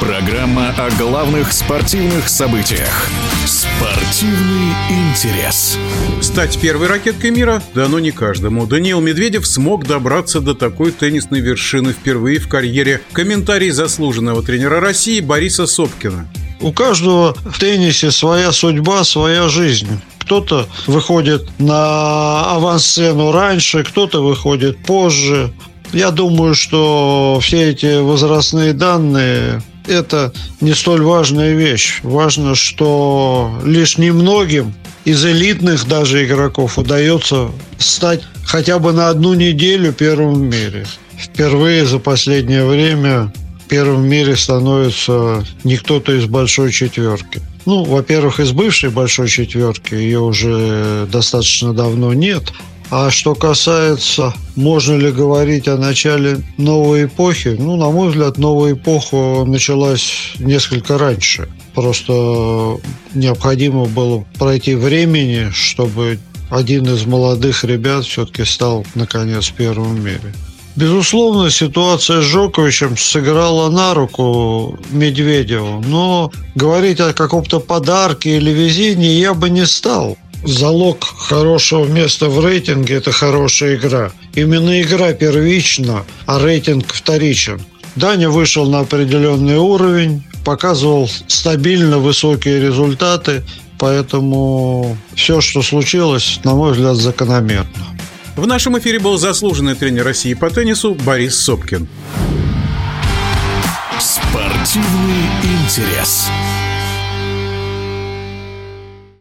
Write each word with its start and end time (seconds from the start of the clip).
Программа 0.00 0.70
о 0.78 0.90
главных 0.96 1.52
спортивных 1.52 2.30
событиях. 2.30 3.06
Спортивный 3.44 4.72
интерес. 4.88 5.76
Стать 6.22 6.58
первой 6.58 6.86
ракеткой 6.86 7.32
мира 7.32 7.62
дано 7.74 7.98
не 7.98 8.10
каждому. 8.10 8.66
Даниил 8.66 9.02
Медведев 9.02 9.46
смог 9.46 9.86
добраться 9.86 10.40
до 10.40 10.54
такой 10.54 10.92
теннисной 10.92 11.40
вершины 11.40 11.92
впервые 11.92 12.38
в 12.38 12.48
карьере. 12.48 13.02
Комментарий 13.12 13.68
заслуженного 13.70 14.42
тренера 14.42 14.80
России 14.80 15.20
Бориса 15.20 15.66
Сопкина. 15.66 16.26
У 16.62 16.72
каждого 16.72 17.34
в 17.34 17.58
теннисе 17.58 18.10
своя 18.10 18.52
судьба, 18.52 19.04
своя 19.04 19.48
жизнь. 19.48 20.00
Кто-то 20.18 20.66
выходит 20.86 21.46
на 21.58 22.54
авансцену 22.54 23.32
раньше, 23.32 23.84
кто-то 23.84 24.22
выходит 24.22 24.78
позже. 24.78 25.52
Я 25.92 26.10
думаю, 26.10 26.54
что 26.54 27.38
все 27.42 27.70
эти 27.70 28.00
возрастные 28.00 28.72
данные 28.72 29.60
это 29.86 30.32
не 30.60 30.74
столь 30.74 31.02
важная 31.02 31.54
вещь. 31.54 32.00
Важно, 32.02 32.54
что 32.54 33.60
лишь 33.64 33.98
немногим 33.98 34.74
из 35.04 35.24
элитных 35.24 35.86
даже 35.88 36.24
игроков 36.24 36.78
удается 36.78 37.50
стать 37.78 38.22
хотя 38.44 38.78
бы 38.78 38.92
на 38.92 39.08
одну 39.08 39.34
неделю 39.34 39.92
первым 39.92 40.34
в 40.34 40.40
мире. 40.40 40.86
Впервые 41.18 41.86
за 41.86 41.98
последнее 41.98 42.64
время 42.64 43.32
первым 43.68 44.02
в 44.02 44.06
мире 44.06 44.36
становится 44.36 45.44
не 45.64 45.76
кто-то 45.76 46.12
из 46.12 46.26
большой 46.26 46.72
четверки. 46.72 47.40
Ну, 47.66 47.84
во-первых, 47.84 48.40
из 48.40 48.52
бывшей 48.52 48.90
большой 48.90 49.28
четверки 49.28 49.94
ее 49.94 50.20
уже 50.20 51.06
достаточно 51.10 51.72
давно 51.72 52.14
нет. 52.14 52.52
А 52.90 53.08
что 53.10 53.36
касается, 53.36 54.34
можно 54.56 54.96
ли 54.96 55.12
говорить 55.12 55.68
о 55.68 55.76
начале 55.76 56.40
новой 56.56 57.04
эпохи, 57.04 57.56
ну, 57.56 57.76
на 57.76 57.88
мой 57.90 58.10
взгляд, 58.10 58.36
новая 58.36 58.72
эпоха 58.72 59.44
началась 59.46 60.32
несколько 60.40 60.98
раньше. 60.98 61.48
Просто 61.74 62.80
необходимо 63.14 63.84
было 63.84 64.24
пройти 64.40 64.74
времени, 64.74 65.50
чтобы 65.52 66.18
один 66.50 66.84
из 66.92 67.06
молодых 67.06 67.62
ребят 67.62 68.06
все-таки 68.06 68.44
стал, 68.44 68.84
наконец, 68.96 69.50
первым 69.50 69.94
в 69.94 70.04
мире. 70.04 70.34
Безусловно, 70.74 71.48
ситуация 71.48 72.22
с 72.22 72.24
Жоковичем 72.24 72.96
сыграла 72.96 73.70
на 73.70 73.94
руку 73.94 74.76
Медведеву, 74.90 75.80
но 75.86 76.32
говорить 76.56 76.98
о 76.98 77.12
каком-то 77.12 77.60
подарке 77.60 78.36
или 78.36 78.50
везении 78.50 79.20
я 79.20 79.34
бы 79.34 79.48
не 79.48 79.66
стал 79.66 80.16
залог 80.44 81.04
хорошего 81.04 81.86
места 81.86 82.28
в 82.28 82.44
рейтинге– 82.44 82.94
это 82.96 83.12
хорошая 83.12 83.76
игра. 83.76 84.12
Именно 84.34 84.82
игра 84.82 85.12
первична, 85.12 86.04
а 86.26 86.38
рейтинг 86.38 86.92
вторичен. 86.92 87.60
Даня 87.96 88.30
вышел 88.30 88.68
на 88.70 88.80
определенный 88.80 89.58
уровень, 89.58 90.22
показывал 90.44 91.10
стабильно 91.26 91.98
высокие 91.98 92.60
результаты, 92.60 93.44
поэтому 93.78 94.96
все, 95.14 95.40
что 95.40 95.62
случилось, 95.62 96.40
на 96.44 96.54
мой 96.54 96.72
взгляд, 96.72 96.96
закономерно. 96.96 97.68
В 98.36 98.46
нашем 98.46 98.78
эфире 98.78 99.00
был 99.00 99.18
заслуженный 99.18 99.74
тренер 99.74 100.04
России 100.04 100.34
по 100.34 100.50
теннису 100.50 100.94
Борис 100.94 101.38
Сопкин. 101.40 101.88
Спортивный 103.98 105.26
интерес. 105.42 106.28